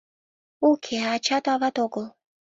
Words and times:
—Уке, 0.69 0.99
ачат-ават 1.13 1.75
огыл. 1.85 2.05